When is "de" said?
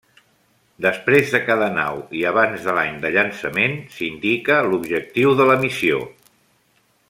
1.33-1.41, 2.69-2.75, 3.05-3.13, 5.43-5.49